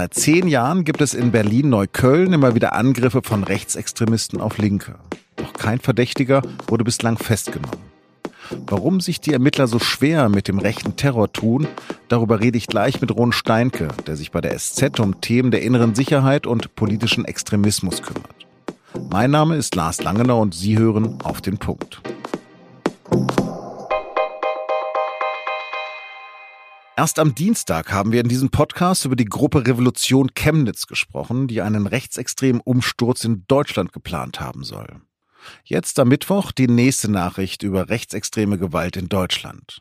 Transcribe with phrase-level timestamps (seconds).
[0.00, 4.94] Seit zehn Jahren gibt es in Berlin-Neukölln immer wieder Angriffe von Rechtsextremisten auf Linke.
[5.36, 7.76] Doch kein Verdächtiger wurde bislang festgenommen.
[8.66, 11.68] Warum sich die Ermittler so schwer mit dem rechten Terror tun,
[12.08, 15.60] darüber rede ich gleich mit Ron Steinke, der sich bei der SZ um Themen der
[15.60, 18.46] inneren Sicherheit und politischen Extremismus kümmert.
[19.10, 22.00] Mein Name ist Lars Langener und Sie hören auf den Punkt.
[27.00, 31.62] Erst am Dienstag haben wir in diesem Podcast über die Gruppe Revolution Chemnitz gesprochen, die
[31.62, 35.00] einen rechtsextremen Umsturz in Deutschland geplant haben soll.
[35.64, 39.80] Jetzt am Mittwoch die nächste Nachricht über rechtsextreme Gewalt in Deutschland.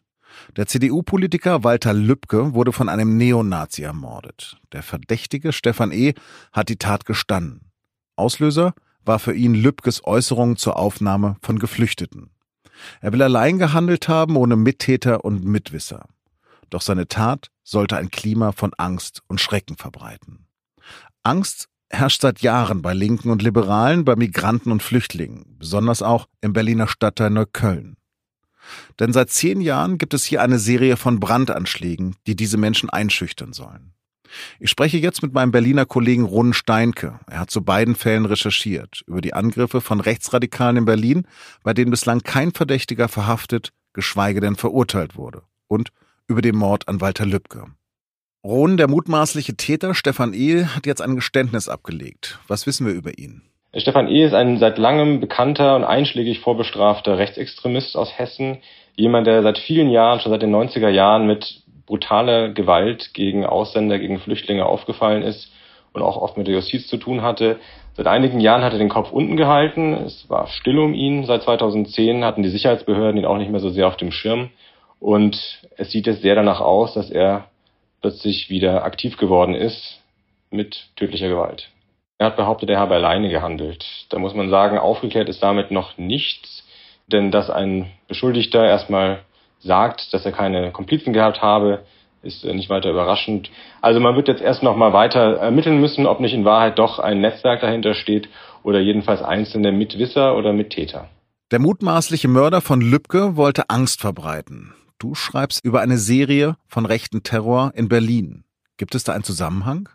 [0.55, 4.55] Der CDU-Politiker Walter Lübcke wurde von einem Neonazi ermordet.
[4.71, 6.13] Der Verdächtige Stefan E.
[6.53, 7.73] hat die Tat gestanden.
[8.15, 12.29] Auslöser war für ihn Lübkes Äußerung zur Aufnahme von Geflüchteten.
[13.01, 16.05] Er will allein gehandelt haben, ohne Mittäter und Mitwisser.
[16.69, 20.47] Doch seine Tat sollte ein Klima von Angst und Schrecken verbreiten.
[21.23, 26.53] Angst herrscht seit Jahren bei Linken und Liberalen, bei Migranten und Flüchtlingen, besonders auch im
[26.53, 27.97] Berliner Stadtteil Neukölln.
[28.99, 33.53] Denn seit zehn Jahren gibt es hier eine Serie von Brandanschlägen, die diese Menschen einschüchtern
[33.53, 33.93] sollen.
[34.59, 37.19] Ich spreche jetzt mit meinem Berliner Kollegen Ron Steinke.
[37.27, 41.27] Er hat zu beiden Fällen recherchiert, über die Angriffe von Rechtsradikalen in Berlin,
[41.63, 45.89] bei denen bislang kein Verdächtiger verhaftet, geschweige denn verurteilt wurde, und
[46.29, 47.65] über den Mord an Walter Lübcke.
[48.45, 50.63] Ron, der mutmaßliche Täter Stefan E.
[50.63, 52.39] hat jetzt ein Geständnis abgelegt.
[52.47, 53.41] Was wissen wir über ihn?
[53.75, 54.23] Stefan E.
[54.23, 58.59] ist ein seit langem bekannter und einschlägig vorbestrafter Rechtsextremist aus Hessen.
[58.95, 63.99] Jemand, der seit vielen Jahren, schon seit den 90er Jahren mit brutaler Gewalt gegen Ausländer,
[63.99, 65.51] gegen Flüchtlinge aufgefallen ist
[65.93, 67.59] und auch oft mit der Justiz zu tun hatte.
[67.97, 69.93] Seit einigen Jahren hat er den Kopf unten gehalten.
[69.93, 71.25] Es war still um ihn.
[71.25, 74.51] Seit 2010 hatten die Sicherheitsbehörden ihn auch nicht mehr so sehr auf dem Schirm.
[74.99, 77.45] Und es sieht jetzt sehr danach aus, dass er
[78.01, 80.01] plötzlich wieder aktiv geworden ist
[80.51, 81.69] mit tödlicher Gewalt.
[82.17, 83.85] Er hat behauptet, er habe alleine gehandelt.
[84.09, 86.65] Da muss man sagen, aufgeklärt ist damit noch nichts,
[87.07, 89.21] denn dass ein Beschuldigter erstmal
[89.59, 91.85] sagt, dass er keine Komplizen gehabt habe,
[92.21, 93.49] ist nicht weiter überraschend.
[93.81, 96.99] Also man wird jetzt erst noch mal weiter ermitteln müssen, ob nicht in Wahrheit doch
[96.99, 98.27] ein Netzwerk dahinter steht
[98.63, 101.07] oder jedenfalls einzelne Mitwisser oder Mittäter.
[101.51, 104.73] Der mutmaßliche Mörder von Lübcke wollte Angst verbreiten.
[104.99, 108.43] Du schreibst über eine Serie von rechten Terror in Berlin.
[108.77, 109.87] Gibt es da einen Zusammenhang?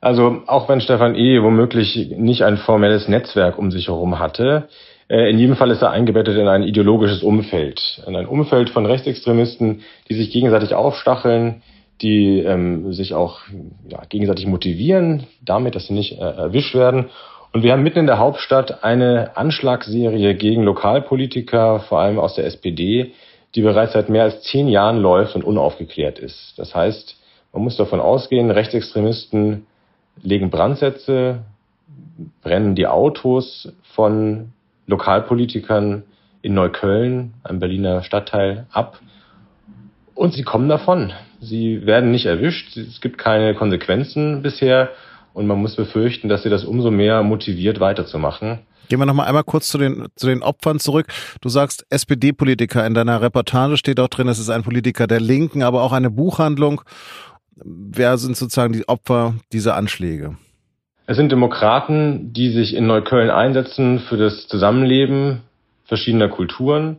[0.00, 1.40] Also auch wenn Stefan E.
[1.40, 4.68] womöglich nicht ein formelles Netzwerk um sich herum hatte,
[5.08, 8.86] äh, in jedem Fall ist er eingebettet in ein ideologisches Umfeld, in ein Umfeld von
[8.86, 11.62] Rechtsextremisten, die sich gegenseitig aufstacheln,
[12.02, 13.40] die ähm, sich auch
[13.88, 17.10] ja, gegenseitig motivieren, damit, dass sie nicht äh, erwischt werden.
[17.52, 22.46] Und wir haben mitten in der Hauptstadt eine Anschlagsserie gegen Lokalpolitiker, vor allem aus der
[22.46, 23.12] SPD,
[23.54, 26.54] die bereits seit mehr als zehn Jahren läuft und unaufgeklärt ist.
[26.56, 27.16] Das heißt,
[27.52, 29.66] man muss davon ausgehen, Rechtsextremisten
[30.22, 31.40] legen Brandsätze,
[32.42, 34.52] brennen die Autos von
[34.86, 36.04] Lokalpolitikern
[36.42, 39.00] in Neukölln, einem Berliner Stadtteil, ab.
[40.14, 41.12] Und sie kommen davon.
[41.40, 42.76] Sie werden nicht erwischt.
[42.76, 44.90] Es gibt keine Konsequenzen bisher.
[45.32, 48.60] Und man muss befürchten, dass sie das umso mehr motiviert weiterzumachen.
[48.88, 51.06] Gehen wir nochmal einmal kurz zu den, zu den Opfern zurück.
[51.40, 52.84] Du sagst SPD-Politiker.
[52.84, 56.10] In deiner Reportage steht auch drin, es ist ein Politiker der Linken, aber auch eine
[56.10, 56.82] Buchhandlung.
[57.54, 60.36] Wer sind sozusagen die Opfer dieser Anschläge?
[61.06, 65.42] Es sind Demokraten, die sich in Neukölln einsetzen für das Zusammenleben
[65.84, 66.98] verschiedener Kulturen.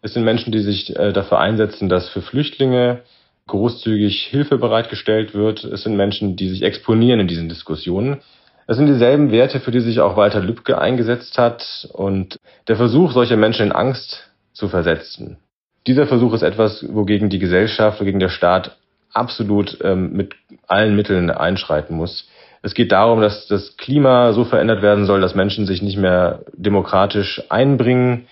[0.00, 3.02] Es sind Menschen, die sich äh, dafür einsetzen, dass für Flüchtlinge
[3.46, 5.64] großzügig Hilfe bereitgestellt wird.
[5.64, 8.20] Es sind Menschen, die sich exponieren in diesen Diskussionen.
[8.66, 12.38] Das sind dieselben Werte, für die sich auch Walter Lübcke eingesetzt hat und
[12.68, 15.38] der Versuch, solche Menschen in Angst zu versetzen.
[15.86, 18.76] Dieser Versuch ist etwas, wogegen die Gesellschaft, wogegen der Staat
[19.12, 20.34] absolut ähm, mit
[20.68, 22.28] allen Mitteln einschreiten muss.
[22.62, 26.44] Es geht darum, dass das Klima so verändert werden soll, dass Menschen sich nicht mehr
[26.54, 28.28] demokratisch einbringen.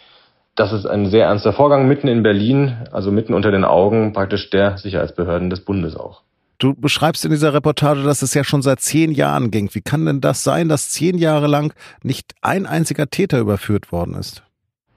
[0.54, 4.50] Das ist ein sehr ernster Vorgang mitten in Berlin, also mitten unter den Augen praktisch
[4.50, 6.22] der Sicherheitsbehörden des Bundes auch.
[6.58, 9.70] Du beschreibst in dieser Reportage, dass es ja schon seit zehn Jahren ging.
[9.72, 14.14] Wie kann denn das sein, dass zehn Jahre lang nicht ein einziger Täter überführt worden
[14.14, 14.42] ist?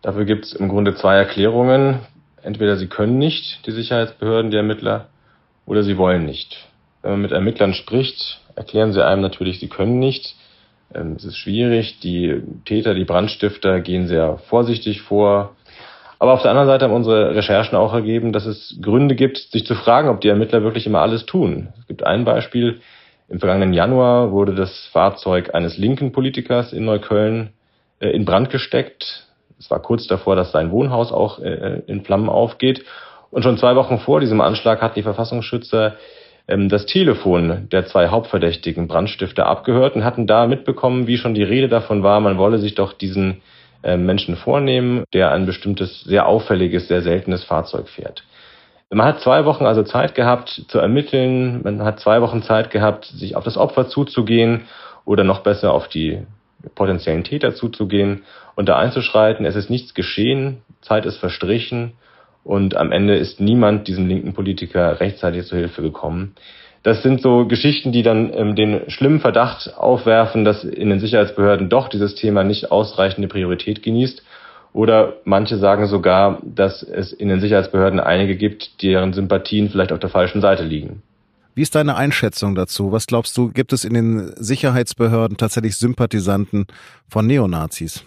[0.02, 2.00] Dafür gibt es im Grunde zwei Erklärungen.
[2.42, 5.08] Entweder sie können nicht, die Sicherheitsbehörden, die Ermittler,
[5.66, 6.68] oder sie wollen nicht.
[7.02, 10.36] Wenn man mit Ermittlern spricht, erklären sie einem natürlich, sie können nicht.
[10.94, 12.00] Ähm, es ist schwierig.
[12.02, 15.56] Die Täter, die Brandstifter gehen sehr vorsichtig vor.
[16.20, 19.66] Aber auf der anderen Seite haben unsere Recherchen auch ergeben, dass es Gründe gibt, sich
[19.66, 21.74] zu fragen, ob die Ermittler wirklich immer alles tun.
[21.80, 22.80] Es gibt ein Beispiel.
[23.30, 27.50] Im vergangenen Januar wurde das Fahrzeug eines linken Politikers in Neukölln
[28.00, 29.28] äh, in Brand gesteckt.
[29.60, 32.84] Es war kurz davor, dass sein Wohnhaus auch äh, in Flammen aufgeht.
[33.32, 35.96] Und schon zwei Wochen vor diesem Anschlag hatten die Verfassungsschützer
[36.48, 41.70] das Telefon der zwei Hauptverdächtigen Brandstifter abgehört und hatten da mitbekommen, wie schon die Rede
[41.70, 43.42] davon war, man wolle sich doch diesen
[43.82, 48.24] äh, Menschen vornehmen, der ein bestimmtes, sehr auffälliges, sehr seltenes Fahrzeug fährt.
[48.90, 53.06] Man hat zwei Wochen also Zeit gehabt zu ermitteln, man hat zwei Wochen Zeit gehabt,
[53.06, 54.66] sich auf das Opfer zuzugehen
[55.06, 56.24] oder noch besser auf die
[56.76, 58.24] potenziellen Täter zuzugehen
[58.56, 59.46] und da einzuschreiten.
[59.46, 61.94] Es ist nichts geschehen, Zeit ist verstrichen
[62.44, 66.36] und am Ende ist niemand diesem linken Politiker rechtzeitig zu Hilfe gekommen.
[66.84, 71.70] Das sind so Geschichten, die dann ähm, den schlimmen Verdacht aufwerfen, dass in den Sicherheitsbehörden
[71.70, 74.22] doch dieses Thema nicht ausreichende Priorität genießt.
[74.74, 80.00] Oder manche sagen sogar, dass es in den Sicherheitsbehörden einige gibt, deren Sympathien vielleicht auf
[80.00, 81.04] der falschen Seite liegen.
[81.56, 82.92] Wie ist deine Einschätzung dazu?
[82.92, 86.66] Was glaubst du, gibt es in den Sicherheitsbehörden tatsächlich Sympathisanten
[87.08, 88.04] von Neonazis?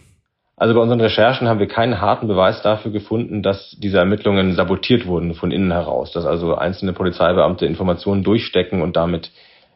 [0.58, 5.06] Also bei unseren Recherchen haben wir keinen harten Beweis dafür gefunden, dass diese Ermittlungen sabotiert
[5.06, 9.32] wurden von innen heraus, dass also einzelne Polizeibeamte Informationen durchstecken und damit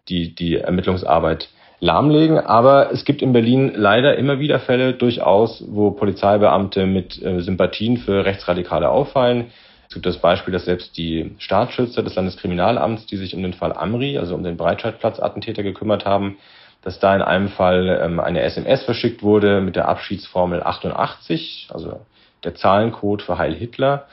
[0.09, 1.51] die, die Ermittlungsarbeit
[1.81, 2.39] lahmlegen.
[2.39, 7.99] Aber es gibt in Berlin leider immer wieder Fälle durchaus, wo Polizeibeamte mit äh, Sympathien
[7.99, 9.49] für Rechtsradikale auffallen.
[9.87, 13.75] Es gibt das Beispiel, dass selbst die Staatsschützer des Landeskriminalamts, die sich um den Fall
[13.75, 16.39] Amri, also um den Breitscheidplatz-Attentäter gekümmert haben,
[16.83, 22.01] dass da in einem Fall ähm, eine SMS verschickt wurde mit der Abschiedsformel 88, also
[22.45, 24.07] der Zahlencode für Heil Hitler.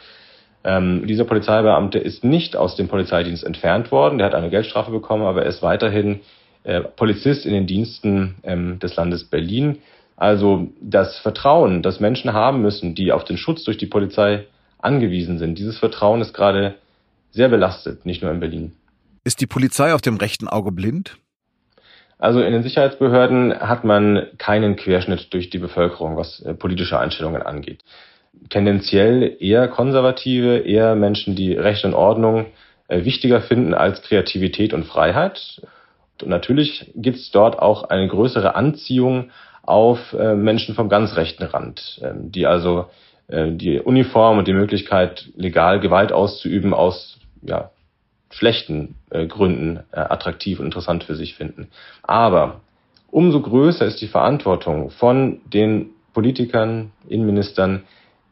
[0.63, 5.23] Ähm, dieser Polizeibeamte ist nicht aus dem Polizeidienst entfernt worden, der hat eine Geldstrafe bekommen,
[5.23, 6.21] aber er ist weiterhin
[6.63, 9.79] äh, Polizist in den Diensten ähm, des Landes Berlin.
[10.17, 14.45] Also das Vertrauen, das Menschen haben müssen, die auf den Schutz durch die Polizei
[14.79, 16.75] angewiesen sind, dieses Vertrauen ist gerade
[17.31, 18.73] sehr belastet, nicht nur in Berlin.
[19.23, 21.17] Ist die Polizei auf dem rechten Auge blind?
[22.19, 27.43] Also in den Sicherheitsbehörden hat man keinen Querschnitt durch die Bevölkerung, was äh, politische Einstellungen
[27.43, 27.83] angeht.
[28.49, 32.47] Tendenziell eher Konservative, eher Menschen, die Recht und Ordnung
[32.87, 35.61] äh, wichtiger finden als Kreativität und Freiheit.
[36.21, 39.29] Und natürlich gibt es dort auch eine größere Anziehung
[39.61, 42.87] auf äh, Menschen vom ganz rechten Rand, ähm, die also
[43.29, 47.71] die Uniform und die Möglichkeit, legal Gewalt auszuüben, aus ja,
[48.29, 51.69] schlechten äh, Gründen äh, attraktiv und interessant für sich finden.
[52.03, 52.61] Aber
[53.09, 57.83] umso größer ist die Verantwortung von den Politikern, Innenministern,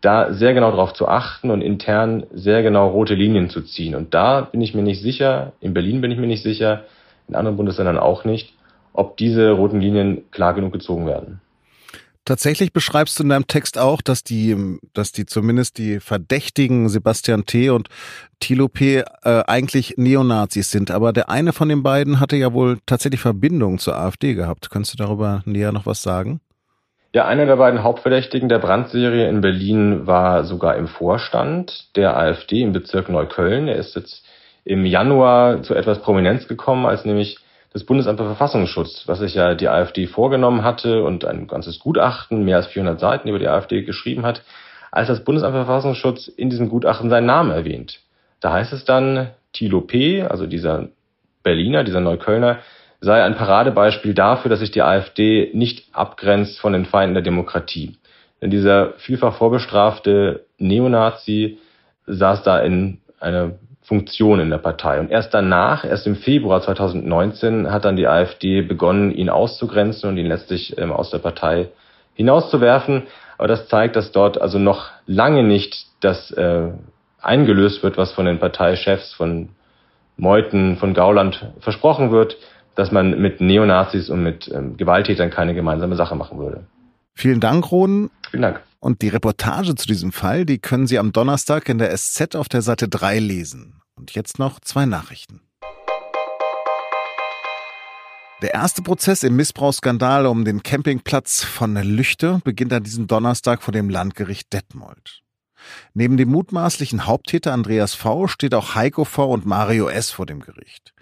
[0.02, 3.96] da sehr genau darauf zu achten und intern sehr genau rote Linien zu ziehen.
[3.96, 6.84] Und da bin ich mir nicht sicher, in Berlin bin ich mir nicht sicher,
[7.28, 8.54] in anderen Bundesländern auch nicht,
[8.94, 11.42] ob diese roten Linien klar genug gezogen werden.
[12.26, 17.46] Tatsächlich beschreibst du in deinem Text auch, dass die, dass die zumindest die Verdächtigen Sebastian
[17.46, 17.70] T.
[17.70, 17.88] und
[18.40, 19.04] Thilo P.
[19.24, 20.90] Äh, eigentlich Neonazis sind.
[20.90, 24.72] Aber der eine von den beiden hatte ja wohl tatsächlich Verbindungen zur AfD gehabt.
[24.72, 26.42] Könntest du darüber näher noch was sagen?
[27.14, 32.62] Ja, einer der beiden Hauptverdächtigen der Brandserie in Berlin war sogar im Vorstand der AfD
[32.62, 33.68] im Bezirk Neukölln.
[33.68, 34.26] Er ist jetzt
[34.66, 37.38] im Januar zu etwas Prominenz gekommen, als nämlich
[37.76, 42.46] das Bundesamt für Verfassungsschutz, was sich ja die AfD vorgenommen hatte und ein ganzes Gutachten,
[42.46, 44.44] mehr als 400 Seiten über die AfD geschrieben hat,
[44.94, 48.00] als das Bundesamt für Verfassungsschutz in diesem Gutachten seinen Namen erwähnt.
[48.40, 50.88] Da heißt es dann, Thilo P., also dieser
[51.44, 52.60] Berliner, dieser Neuköllner,
[53.02, 57.98] sei ein Paradebeispiel dafür, dass sich die AfD nicht abgrenzt von den Feinden der Demokratie.
[58.42, 61.58] Denn dieser vielfach vorbestrafte Neonazi
[62.08, 63.56] saß da in einer
[63.86, 65.00] Funktion in der Partei.
[65.00, 70.18] Und erst danach, erst im Februar 2019, hat dann die AfD begonnen, ihn auszugrenzen und
[70.18, 71.70] ihn letztlich ähm, aus der Partei
[72.16, 73.04] hinauszuwerfen.
[73.38, 76.70] Aber das zeigt, dass dort also noch lange nicht das äh,
[77.22, 79.50] eingelöst wird, was von den Parteichefs, von
[80.18, 82.38] Meuthen, von Gauland versprochen wird,
[82.76, 86.66] dass man mit Neonazis und mit ähm, Gewalttätern keine gemeinsame Sache machen würde.
[87.14, 88.10] Vielen Dank, Roden.
[88.30, 88.62] Vielen Dank.
[88.80, 92.50] Und die Reportage zu diesem Fall, die können Sie am Donnerstag in der SZ auf
[92.50, 93.82] der Seite 3 lesen.
[93.96, 95.42] Und jetzt noch zwei Nachrichten.
[98.42, 103.72] Der erste Prozess im Missbrauchsskandal um den Campingplatz von Lüchte beginnt an diesem Donnerstag vor
[103.72, 105.22] dem Landgericht Detmold.
[105.94, 108.28] Neben dem mutmaßlichen Haupttäter Andreas V.
[108.28, 109.32] steht auch Heiko V.
[109.32, 110.12] und Mario S.
[110.12, 110.94] vor dem Gericht.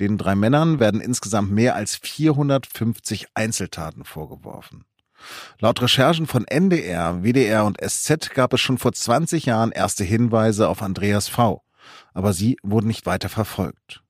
[0.00, 4.84] Den drei Männern werden insgesamt mehr als 450 Einzeltaten vorgeworfen.
[5.60, 10.68] Laut Recherchen von NDR, WDR und SZ gab es schon vor 20 Jahren erste Hinweise
[10.68, 11.62] auf Andreas V.,
[12.14, 14.02] aber sie wurden nicht weiter verfolgt.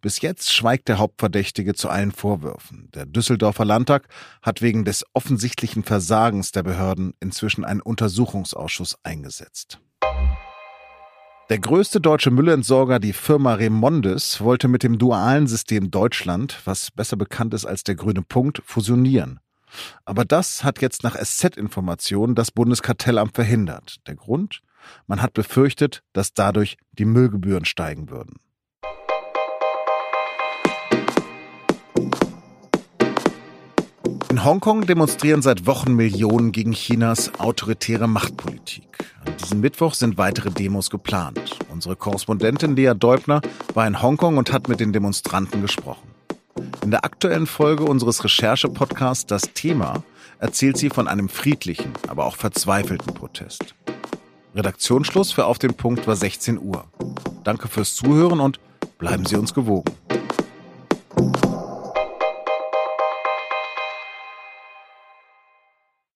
[0.00, 2.88] Bis jetzt schweigt der Hauptverdächtige zu allen Vorwürfen.
[2.94, 4.08] Der Düsseldorfer Landtag
[4.42, 9.80] hat wegen des offensichtlichen Versagens der Behörden inzwischen einen Untersuchungsausschuss eingesetzt.
[11.48, 17.16] Der größte deutsche Müllentsorger, die Firma Remondes, wollte mit dem dualen System Deutschland, was besser
[17.16, 19.38] bekannt ist als der grüne Punkt, fusionieren.
[20.04, 23.96] Aber das hat jetzt nach SZ-Informationen das Bundeskartellamt verhindert.
[24.08, 24.62] Der Grund?
[25.06, 28.40] Man hat befürchtet, dass dadurch die Müllgebühren steigen würden.
[34.36, 38.86] In Hongkong demonstrieren seit Wochen Millionen gegen Chinas autoritäre Machtpolitik.
[39.24, 41.58] An diesem Mittwoch sind weitere Demos geplant.
[41.70, 43.40] Unsere Korrespondentin Lea Deubner
[43.72, 46.10] war in Hongkong und hat mit den Demonstranten gesprochen.
[46.82, 50.02] In der aktuellen Folge unseres Recherche-Podcasts Das Thema
[50.38, 53.74] erzählt sie von einem friedlichen, aber auch verzweifelten Protest.
[54.56, 56.84] Redaktionsschluss für Auf den Punkt war 16 Uhr.
[57.44, 58.58] Danke fürs Zuhören und
[58.98, 59.92] bleiben Sie uns gewogen.